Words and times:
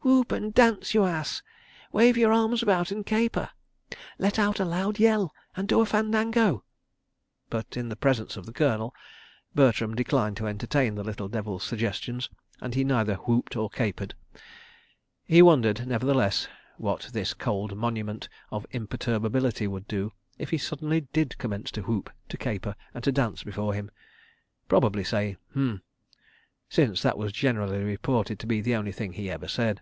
Whoop 0.08 0.30
and 0.30 0.54
dance, 0.54 0.94
you 0.94 1.04
Ass!... 1.04 1.42
Wave 1.92 2.16
your 2.16 2.32
arms 2.32 2.62
about, 2.62 2.90
and 2.92 3.04
caper!... 3.04 3.50
Let 4.18 4.38
out 4.38 4.60
a 4.60 4.64
loud 4.64 4.98
yell, 4.98 5.34
and 5.56 5.66
do 5.68 5.80
a 5.80 5.86
fandango!..." 5.86 6.64
But 7.50 7.76
in 7.76 7.88
the 7.88 7.96
Presence 7.96 8.36
of 8.36 8.46
the 8.46 8.52
Colonel, 8.52 8.94
Bertram 9.56 9.94
declined 9.96 10.36
to 10.38 10.46
entertain 10.46 10.94
the 10.94 11.02
little 11.04 11.28
devil's 11.28 11.64
suggestions, 11.64 12.30
and 12.60 12.74
he 12.74 12.84
neither 12.84 13.16
whooped 13.16 13.56
nor 13.56 13.68
capered. 13.68 14.14
He 15.24 15.42
wondered, 15.42 15.86
nevertheless, 15.86 16.46
what 16.76 17.10
this 17.12 17.34
cold 17.34 17.76
monument 17.76 18.28
of 18.50 18.66
imperturbability 18.70 19.66
would 19.66 19.88
do 19.88 20.12
if 20.38 20.50
he 20.50 20.58
suddenly 20.58 21.02
did 21.12 21.36
commence 21.38 21.70
to 21.72 21.82
whoop, 21.82 22.08
to 22.28 22.36
caper 22.38 22.76
and 22.94 23.02
to 23.02 23.12
dance 23.12 23.42
before 23.42 23.74
him. 23.74 23.90
Probably 24.68 25.02
say 25.04 25.36
"H'm!"—since 25.52 27.02
that 27.02 27.18
was 27.18 27.32
generally 27.32 27.82
reported 27.82 28.38
to 28.38 28.46
be 28.46 28.60
the 28.60 28.74
only 28.76 28.92
thing 28.92 29.12
he 29.12 29.28
ever 29.30 29.48
said. 29.48 29.80